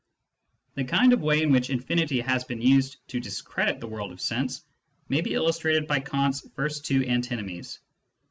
The 0.73 0.83
kind 0.83 1.13
of 1.13 1.21
way 1.21 1.43
in 1.43 1.51
which 1.51 1.69
infinity 1.69 2.21
has 2.21 2.43
been 2.43 2.59
used 2.59 2.97
to 3.09 3.19
discredit 3.19 3.79
the 3.79 3.85
world 3.87 4.11
of 4.11 4.19
sense 4.19 4.63
may 5.09 5.21
be 5.21 5.35
illustrated 5.35 5.85
by 5.85 5.99
Kant's 5.99 6.41
first 6.55 6.85
two 6.87 7.05
antinomies. 7.05 7.77